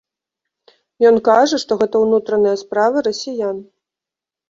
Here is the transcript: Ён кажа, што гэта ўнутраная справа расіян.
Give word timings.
Ён 1.09 1.15
кажа, 1.27 1.61
што 1.65 1.79
гэта 1.83 1.95
ўнутраная 2.07 2.57
справа 2.65 2.97
расіян. 3.13 3.57